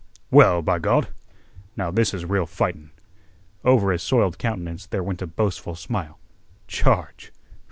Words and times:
Well, 0.31 0.63
b'Gawd! 0.63 1.09
Now, 1.77 1.91
this 1.91 2.11
is 2.11 2.25
real 2.25 2.47
fightin'." 2.47 2.89
Over 3.63 3.91
his 3.91 4.01
soiled 4.01 4.39
countenance 4.39 4.87
there 4.87 5.03
went 5.03 5.21
a 5.21 5.27
boastful 5.27 5.75
smile. 5.75 6.17
"Charge? 6.67 7.31